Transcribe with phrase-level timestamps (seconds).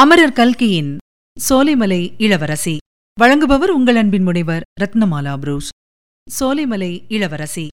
[0.00, 0.96] அமரர் கல்கியின்
[1.48, 2.76] சோலைமலை இளவரசி.
[3.20, 5.68] வழங்குபவர் உங்கள் அன்பின் முனைவர் ரத்னமாலா புரூஸ்.
[6.40, 7.68] சோலைமலை இளவரசி.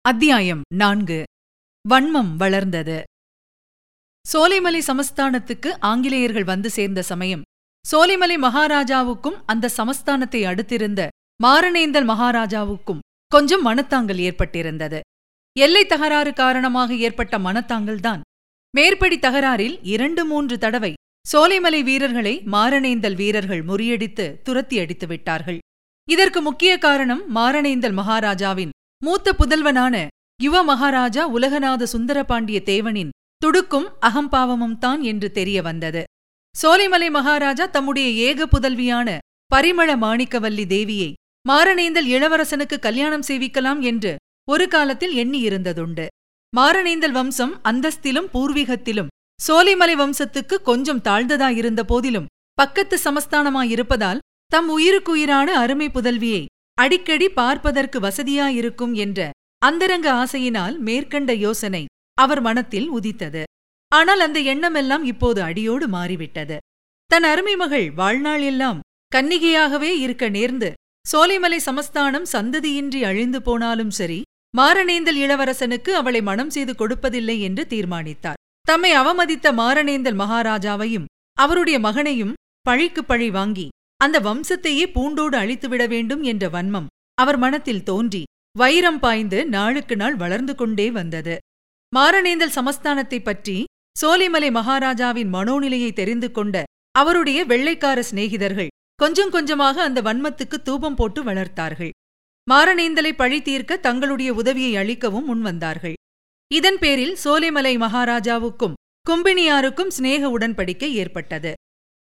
[0.00, 1.22] அத்தியாயம் நான்கு.
[1.90, 3.02] வன்மம் வளர்ந்தது.
[4.32, 7.42] சோலைமலை சமஸ்தானத்துக்கு ஆங்கிலேயர்கள் வந்து சேர்ந்த சமயம்.
[7.92, 11.08] சோலைமலை மகாராஜாவுக்கும் அந்த சமஸ்தானத்தை அடுத்திருந்த
[11.44, 15.00] மாரணேந்தல் மகாராஜாவுக்கும் கொஞ்சம் மனத்தாங்கல் ஏற்பட்டிருந்தது.
[15.58, 18.20] எல்லை தகராறு காரணமாக ஏற்பட்ட மனத்தாங்கல்தான்
[18.76, 20.94] மேற்படி தகராறில் இரண்டு மூன்று தடவை
[21.26, 25.58] சோலைமலை வீரர்களை மாரணேந்தல் வீரர்கள் முறியடித்து துரத்தி அடித்து விட்டார்கள்.
[26.08, 29.94] இதற்கு முக்கிய காரணம் மாரணேந்தல் மகாராஜாவின் மூத்த புதல்வனான
[30.40, 36.02] யுவ மகாராஜா உலகநாத சுந்தரபாண்டிய தேவனின் துடுக்கும் அகம்பாவமும் தான் என்று தெரிய வந்தது.
[36.54, 39.08] சோலைமலை மகாராஜா தம்முடைய ஏக புதல்வியான
[39.50, 41.10] பரிமள மாணிக்கவல்லி தேவியை
[41.46, 44.12] மாரணேந்தல் இளவரசனுக்கு கல்யாணம் செய்விக்கலாம் என்று
[44.48, 46.06] ஒரு காலத்தில் எண்ணியிருந்ததுண்டு.
[46.52, 49.10] மாரணேந்தல் வம்சம் அந்தஸ்திலும் பூர்வீகத்திலும்
[49.46, 56.42] சோலைமலை வம்சத்துக்கு கொஞ்சம் தாழ்ந்ததாயிருந்த போதிலும் பக்கத்து சமஸ்தானமாயிருப்பதால் தம் உயிருக்குயிரான அருமை புதல்வியை
[56.78, 59.30] அடிக்கடி பார்ப்பதற்கு வசதியாயிருக்கும் என்ற
[59.62, 61.82] அந்தரங்க ஆசையினால் மேற்கண்ட யோசனை
[62.18, 63.42] அவர் மனத்தில் உதித்தது.
[63.92, 66.56] ஆனால் அந்த எண்ணமெல்லாம் இப்போது அடியோடு மாறிவிட்டது.
[67.10, 68.78] தன் அருமை மகள் வாழ்நாள் எல்லாம்
[69.12, 70.70] கன்னிகையாகவே இருக்க நேர்ந்து
[71.06, 74.20] சோலைமலை சமஸ்தானம் சந்ததியின்றி அழிந்து போனாலும் சரி
[74.54, 78.40] மாரணேந்தல் இளவரசனுக்கு அவளை மனம் செய்து கொடுப்பதில்லை என்று தீர்மானித்தார்.
[78.62, 86.48] தம்மை அவமதித்த மாரணேந்தல் மகாராஜாவையும் அவருடைய மகனையும் பழிக்கு பழி வாங்கி அந்த வம்சத்தையே பூண்டோடு அழித்துவிட வேண்டும் என்ற
[86.48, 88.22] வன்மம் அவர் மனத்தில் தோன்றி
[88.58, 91.38] வைரம் பாய்ந்து நாளுக்கு நாள் வளர்ந்து கொண்டே வந்தது.
[91.96, 93.64] மாரணேந்தல் சமஸ்தானத்தைப் பற்றி
[94.02, 101.90] சோலைமலை மகாராஜாவின் மனோநிலையை தெரிந்து கொண்ட அவருடைய வெள்ளைக்கார சிநேகிதர்கள் கொஞ்சம் கொஞ்சமாக அந்த வன்மத்துக்கு தூபம் போட்டு வளர்த்தார்கள்.
[102.50, 105.92] மாரணேந்தலை பழி தீர்க்க தங்களுடைய உதவியை அளிக்கவும் முன்வந்தார்கள்.
[106.52, 108.74] இதன் பேரில் சோலைமலை மகாராஜாவுக்கும்
[109.06, 111.52] கும்பினியாருக்கும் சிநேக உடன்படிக்கை ஏற்பட்டது.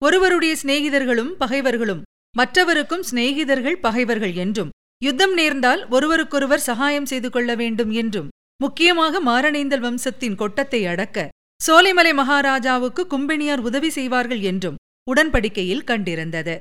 [0.02, 2.02] ஒருவருடைய சிநேகிதர்களும் பகைவர்களும்
[2.38, 10.35] மற்றவருக்கும் சிநேகிதர்கள் பகைவர்கள் என்றும் யுத்தம் நேர்ந்தால் ஒருவருக்கொருவர் சகாயம் செய்து கொள்ள வேண்டும் என்றும் முக்கியமாக மாரணேந்தல் வம்சத்தின்
[10.35, 11.30] கொட்டத்தை அடக்க
[11.68, 14.80] சோலைமலை மகாராஜாவுக்கு கும்பினியார் உதவி செய்வார்கள் என்றும்
[15.12, 16.57] உடன்படிக்கையில் கண்டிருந்தது.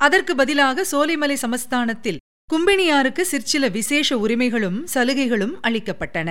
[0.00, 6.30] அதற்கு பதிலாக சோலைமலை சமஸ்தானத்தில் கும்பினியாருக்கு சிற்சில விசேஷ உரிமைகளும் சலுகைகளும் அளிக்கப்பட்டன.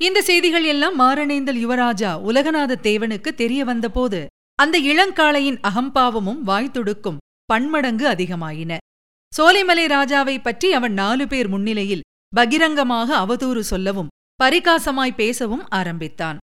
[0.00, 4.18] இந்த செய்திகள் எல்லாம் மாரணேந்தல் யுவராஜா உலகநாத தேவனுக்கு தெரிய வந்தபோது
[4.58, 7.20] அந்த இளங்காளையின் அகம்பாவமும் வாய்த்துடுக்கும்
[7.52, 8.72] பன்மடங்கு அதிகமாயின.
[9.32, 16.38] சோலைமலை ராஜாவை பற்றி அவன் நாலு பேர் முன்னிலையில் பகிரங்கமாக அவதூறு சொல்லவும் பரிகாசமாய் பேசவும் ஆரம்பித்தான்.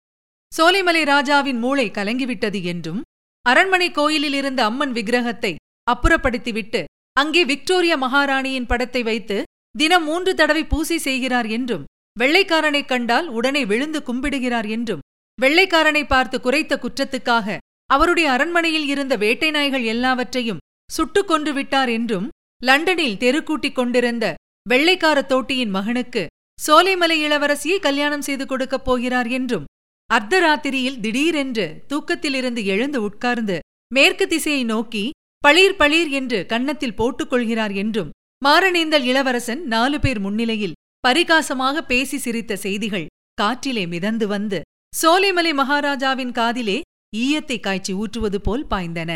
[0.52, 3.02] சோலைமலை ராஜாவின் மூளை கலங்கிவிட்டது என்றும்
[3.46, 5.54] அரண்மனை கோயிலில் இருந்த அம்மன் விக்கிரகத்தை
[5.88, 6.82] அப்புறப்படுத்திவிட்டு
[7.18, 9.38] அங்கே விக்டோரிய மகாராணியின் படத்தை வைத்து
[9.76, 11.84] தினம் மூன்று தடவை பூசை செய்கிறார் என்றும்
[12.18, 15.04] வெள்ளைக்காரனைக் கண்டால் உடனே விழுந்து கும்பிடுகிறார் என்றும்
[15.40, 17.58] வெள்ளைக்காரனை பார்த்து குறைத்த குற்றத்துக்காக
[17.90, 22.28] அவருடைய அரண்மனையில் இருந்த வேட்டை நாய்கள் எல்லாவற்றையும் சுட்டுக் கொன்று விட்டார் என்றும்
[22.62, 24.26] லண்டனில் தெருக்கூட்டிக் கொண்டிருந்த
[24.66, 26.24] வெள்ளைக்கார தோட்டியின் மகனுக்கு
[26.60, 29.66] சோலைமலை இளவரசியை கல்யாணம் செய்து கொடுக்கப் போகிறார் என்றும்
[30.10, 33.58] அர்த்தராத்திரியில் திடீரென்று தூக்கத்திலிருந்து எழுந்து உட்கார்ந்து
[33.92, 35.04] மேற்கு திசையை நோக்கி
[35.44, 42.56] பளீர் பளீர் என்று கன்னத்தில் போட்டுக் கொள்கிறார் என்றும் மாரணேந்தல் இளவரசன் நாலு பேர் முன்னிலையில் பரிகாசமாக பேசி சிரித்த
[42.56, 43.06] செய்திகள்
[43.42, 44.62] காற்றிலே மிதந்து வந்து
[44.94, 46.82] சோலைமலை மகாராஜாவின் காதிலே
[47.18, 49.12] ஈயத்தை காய்ச்சி ஊற்றுவது போல் பாய்ந்தன.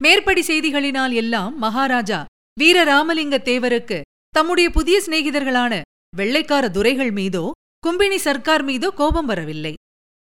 [0.00, 2.24] மேற்படி செய்திகளினால் எல்லாம் மகாராஜா
[2.60, 3.98] வீரராமலிங்க தேவருக்கு
[4.28, 5.80] தம்முடைய புதிய சிநேகிதர்களான
[6.16, 7.44] வெள்ளைக்கார துரைகள் மீதோ
[7.86, 9.74] கும்பினி சர்க்கார் மீதோ கோபம் வரவில்லை.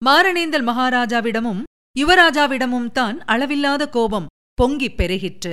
[0.02, 1.62] மாரணேந்தல் மகாராஜாவிடமும்
[1.96, 4.30] யுவராஜாவிடமும் தான் அளவில்லாத கோபம்
[4.62, 5.52] பொங்கிப் பெருகிற்று.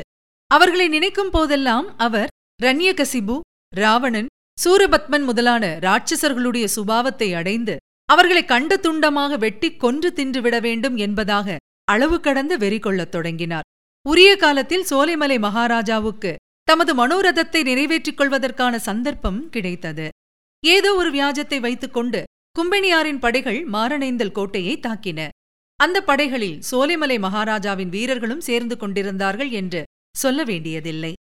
[0.51, 2.29] அவர்களை நினைக்கும் போதெல்லாம் அவர்
[2.63, 3.35] ரண்யகசிபு
[3.75, 4.29] ராவணன்
[4.61, 7.75] சூரபத்மன் முதலான ராட்சசர்களுடைய சுபாவத்தை அடைந்து
[8.05, 13.67] அவர்களை கண்ட துண்டமாக வெட்டிக் கொன்று தின்றுவிட வேண்டும் என்பதாக அளவு கடந்து வெறி கொள்ளத் தொடங்கினார்.
[14.05, 16.31] உரிய காலத்தில் சோலைமலை மகாராஜாவுக்கு
[16.63, 20.07] தமது மனோரதத்தை நிறைவேற்றிக் கொள்வதற்கான சந்தர்ப்பம் கிடைத்தது.
[20.63, 22.21] ஏதோ ஒரு வியாஜத்தை வைத்துக்கொண்டு
[22.55, 25.19] கும்பனியாரின் படைகள் மாரணேந்தல் கோட்டையை தாக்கின.
[25.79, 29.83] அந்த படைகளில் சோலைமலை மகாராஜாவின் வீரர்களும் சேர்ந்து கொண்டிருந்தார்கள் என்று
[30.15, 31.13] சொல்ல வேண்டியதில்லை.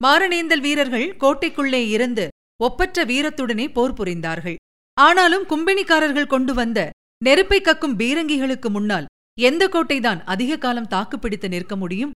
[0.00, 2.24] மாரணேந்தல் வீரர்கள் கோட்டைக்குள்ளே இருந்து
[2.60, 4.56] ஒப்பற்ற வீரத்துடனே போர் புரிந்தார்கள்.
[4.96, 6.90] ஆனாலும் கும்பினிக்காரர்கள் கொண்டு வந்த
[7.24, 9.06] நெருப்பை கக்கும் பீரங்கிகளுக்கு முன்னால்
[9.38, 12.10] எந்த கோட்டைதான் அதிக காலம் தாக்குப்பிடித்து நிற்க முடியும்?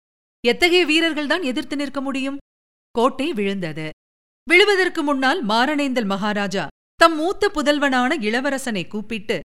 [0.44, 2.36] எத்தகைய வீரர்கள்தான் எதிர்த்து நிற்க முடியும்?
[2.90, 3.90] கோட்டை விழுந்தது.
[4.50, 9.40] விழுவதற்கு முன்னால் மாரணேந்தல் மகாராஜா தம் மூத்த புதல்வனான இளவரசனை கூப்பிட்டு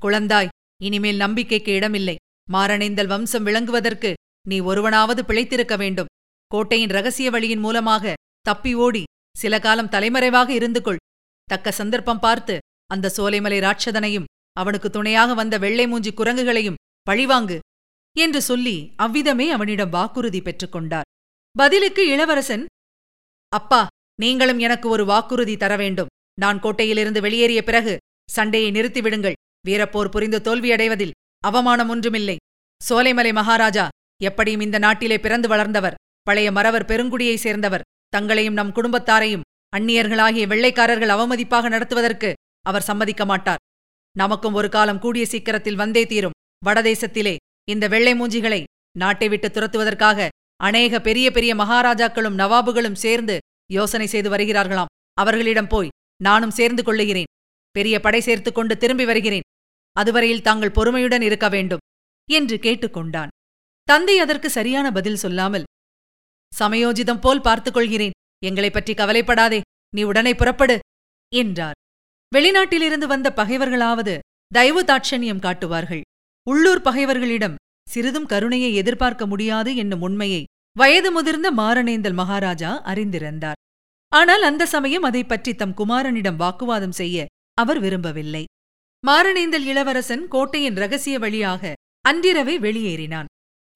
[0.00, 2.16] குழந்தாய் இனிமேல் நம்பிக்கைக்கு இடமில்லை.
[2.52, 4.12] மாரணேந்தல் வம்சம் விளங்குவதற்கு
[4.48, 6.10] நீ ஒருவனாவது பிழைத்திருக்க வேண்டும்.
[6.46, 9.02] கோட்டையின் ரகசிய வழியின் மூலமாக தப்பி ஓடி
[9.36, 11.00] சில காலம் தலைமறைவாக இருந்து கொள்.
[11.44, 12.54] தக்க சந்தர்ப்பம் பார்த்து
[12.86, 17.58] அந்த சோலைமலை ராட்சதனையும் அவனுக்கு துணையாக வந்த வெள்ளை மூஞ்சி குரங்குகளையும் பழிவாங்கு
[18.16, 21.08] என்று சொல்லி அவ்விதமே அவனிடம் வாக்குறுதி பெற்றுக்கொண்டார்
[21.56, 22.64] பதிலுக்கு இளவரசன்
[23.52, 23.80] அப்பா
[24.20, 26.10] நீங்களும் எனக்கு ஒரு வாக்குறுதி தர வேண்டும்.
[26.40, 27.94] நான் கோட்டையிலிருந்து வெளியேறிய பிறகு
[28.30, 29.38] சண்டையை நிறுத்திவிடுங்கள்.
[29.66, 32.36] வீரப்போர் புரிந்து தோல்வியடைவதில் அவமானம் ஒன்றுமில்லை.
[32.80, 33.88] சோலைமலை மகாராஜா
[34.22, 35.98] எப்படியும் இந்த நாட்டிலே பிறந்து வளர்ந்தவர்.
[36.22, 37.84] பழைய மறவர் பெருங்குடியைச் சேர்ந்தவர்.
[38.12, 42.30] தங்களையும் நம் குடும்பத்தாரையும் அந்நியர்களாகிய வெள்ளைக்காரர்கள் அவமதிப்பாக நடத்துவதற்கு
[42.66, 43.62] அவர் சம்மதிக்க மாட்டார்.
[44.16, 46.36] நமக்கும் ஒரு காலம் கூடிய சீக்கிரத்தில் வந்தே தீரும்.
[46.66, 47.36] வடதேசத்திலே
[47.68, 48.62] இந்த வெள்ளை மூஞ்சிகளை
[48.98, 53.38] நாட்டை விட்டு துரத்துவதற்காக அநேக பெரிய பெரிய மகாராஜாக்களும் நவாபுகளும் சேர்ந்து
[53.72, 54.92] யோசனை செய்து வருகிறார்களாம்.
[55.14, 55.92] அவர்களிடம் போய்
[56.22, 57.30] நானும் சேர்ந்து கொள்ளுகிறேன்.
[57.70, 59.46] பெரிய படை சேர்த்துக் கொண்டு திரும்பி வருகிறேன்.
[59.96, 61.82] அதுவரையில் தாங்கள் பொறுமையுடன் இருக்க வேண்டும்
[62.30, 63.32] என்று கேட்டுக்கொண்டான்.
[63.82, 65.64] தந்தை அதற்கு சரியான பதில் சொல்லாமல்
[66.58, 68.10] சமயோஜிதம் போல் பார்த்துக் கொள்கிறேன்
[68.44, 69.60] எங்களைப் பற்றி கவலைப்படாதே.
[69.94, 70.78] நீ உடனே புறப்படு.
[71.34, 71.74] என்றார்.
[72.36, 76.00] வெளிநாட்டிலிருந்து வந்த பகைவர்களாவது தயவு தாட்சண்யம் காட்டுவார்கள்.
[76.48, 77.54] உள்ளூர் பகைவர்களிடம்
[77.88, 80.44] சிறிதும் கருணையை எதிர்பார்க்க முடியாது என்னும் உண்மையை
[80.76, 83.52] வயது முதிர்ந்த மாரணேந்தல் மகாராஜா அறிந்திருந்தார்.
[84.08, 88.44] ஆனால் அந்த சமயம் அதைப் பற்றி தம் குமாரனிடம் வாக்குவாதம் செய்ய அவர் விரும்பவில்லை.
[89.06, 93.24] மாரணேந்தல் இளவரசன் கோட்டையின் ரகசிய வழியாக அன்றிரவே வெளியேறினான்.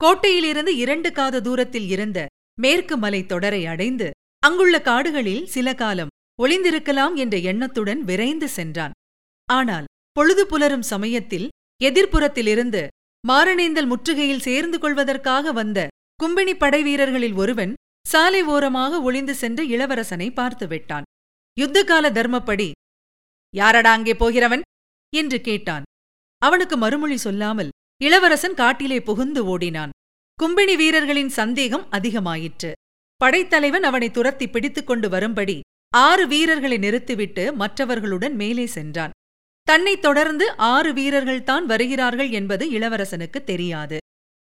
[0.04, 2.26] கோட்டையிலிருந்து இரண்டு காத தூரத்தில் இருந்த
[2.60, 4.06] மேற்கு மலை தொடரை அடைந்து
[4.42, 6.12] அங்குள்ள காடுகளில் சில காலம்
[6.42, 8.94] ஒளிந்திருக்கலாம் என்ற எண்ணத்துடன் விரைந்து சென்றான்.
[9.48, 11.48] ஆனால் பொழுது புலரும் சமயத்தில்
[11.84, 12.82] எதிர்ப்புறத்திலிருந்து
[13.24, 15.80] மாரணேந்தல் முற்றுகையில் சேர்ந்து கொள்வதற்காக வந்த
[16.22, 17.72] கும்பினி படை வீரர்களில் ஒருவன்
[18.06, 21.06] சாலை ஓரமாக ஒளிந்து சென்று இளவரசனை பார்த்து விட்டான்.
[21.56, 22.68] யுத்தகால தர்மப்படி
[23.54, 24.62] யாரடா அங்கே போகிறவன்?
[25.12, 25.84] என்று கேட்டான்.
[26.42, 27.70] அவனுக்கு மறுமொழி சொல்லாமல்
[28.00, 29.92] இளவரசன் காட்டிலே புகுந்து ஓடினான்.
[30.42, 32.72] கும்பினி வீரர்களின் சந்தேகம் அதிகமாயிற்று.
[33.16, 35.60] படைத்தலைவன் அவனை துரத்தி பிடித்துக் கொண்டு வரும்படி
[35.94, 39.10] ஆறு வீரர்களை நிறுத்திவிட்டு மற்றவர்களுடன் மேலே சென்றான்.
[39.62, 43.98] தன்னைத் தொடர்ந்து ஆறு வீரர்கள்தான் வருகிறார்கள் என்பது இளவரசனுக்கு தெரியாது.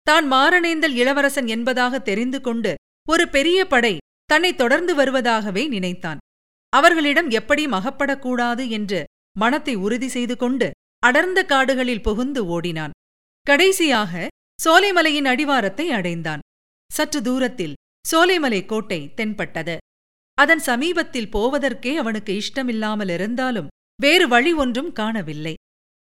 [0.02, 2.74] தான் மாரணேந்தல் இளவரசன் என்பதாக தெரிந்து கொண்டு
[3.08, 6.18] ஒரு பெரிய படை தன்னை தொடர்ந்து வருவதாகவே நினைத்தான்.
[6.68, 9.04] அவர்களிடம் எப்படி அகப்படக்கூடாது என்று
[9.38, 12.90] மனத்தை உறுதி செய்து கொண்டு அடர்ந்த காடுகளில் புகுந்து ஓடினான்.
[13.42, 14.26] கடைசியாக
[14.58, 16.42] சோலைமலையின் அடிவாரத்தை அடைந்தான்.
[16.90, 17.74] சற்று தூரத்தில்
[18.04, 19.76] சோலைமலை கோட்டை தென்பட்டது.
[20.38, 23.70] அதன் சமீபத்தில் போவதற்கே அவனுக்கு இஷ்டமில்லாமல் இருந்தாலும்
[24.02, 25.54] வேறு வழி ஒன்றும் காணவில்லை.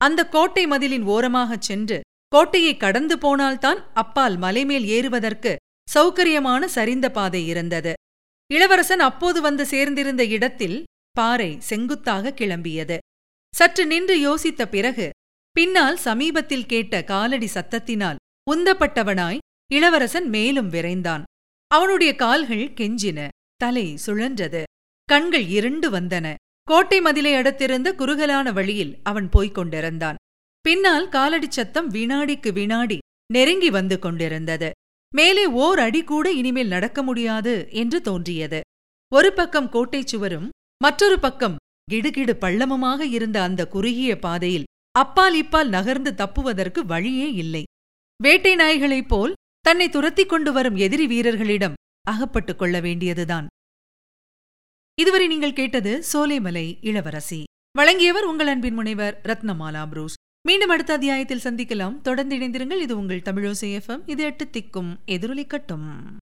[0.00, 5.56] அந்த கோட்டை மதிலின் ஓரமாகச் சென்று கோட்டையை கடந்து போனால்தான் அப்பால் மலைமேல் ஏறுவதற்கு
[5.94, 7.92] சௌகரியமான சரிந்த பாதை இருந்தது.
[8.50, 10.78] இளவரசன் அப்போது வந்து சேர்ந்திருந்த இடத்தில்
[11.10, 12.98] பாறை செங்குத்தாக கிளம்பியது.
[13.54, 15.10] சற்று நின்று யோசித்த பிறகு
[15.56, 19.38] பின்னால் சமீபத்தில் கேட்ட காலடி சத்தத்தினால் உந்தப்பட்டவனாய்
[19.72, 21.22] இளவரசன் மேலும் விரைந்தான்.
[21.68, 23.28] அவனுடைய கால்கள் கெஞ்சின.
[23.56, 24.62] தலை சுழன்றது.
[25.04, 26.34] கண்கள் இருண்டு வந்தன.
[26.62, 30.14] கோட்டை மதிலை அடுத்திருந்த குறுகலான வழியில் அவன் போய்க் கொண்டிருந்தான்.
[30.60, 32.98] பின்னால் காலடிச் சத்தம் வினாடிக்கு வினாடி
[33.32, 34.70] நெருங்கி வந்து கொண்டிருந்தது.
[35.14, 38.60] மேலே ஓர் அடி கூட இனிமேல் நடக்க முடியாது என்று தோன்றியது.
[39.12, 40.50] ஒரு பக்கம் கோட்டைச் சுவரும்
[40.82, 41.56] மற்றொரு பக்கம்
[41.92, 47.64] கிடுகிடு பள்ளமுமாக இருந்த அந்த குறுகிய பாதையில் அப்பால் இப்பால் நகர்ந்து தப்புவதற்கு வழியே இல்லை.
[48.16, 53.46] வேட்டை நாய்களைப் போல் தன்னை துரத்திக் கொண்டு வரும் எதிரி வீரர்களிடம் அகப்பட்டுக் கொள்ள வேண்டியதுதான்.
[55.00, 57.44] இதுவரை நீங்கள் கேட்டது சோலைமலை இளவரசி.
[57.72, 60.14] வழங்கியவர் உங்கள் அன்பின் முனைவர் ரத்னமாலா புரூஸ்.
[60.46, 62.00] மீண்டும் அடுத்த அத்தியாயத்தில் சந்திக்கலாம்.
[62.00, 62.80] தொடர்ந்து இணைந்திருங்கள்.
[62.80, 66.16] இது உங்கள் தமிழோசை எஃப்எம் இது எட்டு திக்கும் எதிரொலிக்கட்டும்